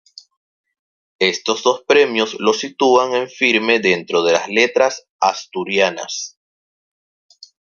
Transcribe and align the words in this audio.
Estos 1.19 1.61
dos 1.61 1.83
premios 1.85 2.35
lo 2.39 2.53
sitúan 2.55 3.13
en 3.13 3.29
firme 3.29 3.79
dentro 3.79 4.23
de 4.23 4.33
las 4.33 4.47
letras 4.49 5.05
asturianas. 5.19 6.39